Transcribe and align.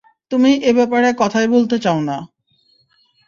তুমি 0.31 0.51
এব্যাপারে 0.63 1.09
কথাই 1.17 1.47
বলতে 1.47 1.75
চাও 1.79 1.99
না। 2.01 2.17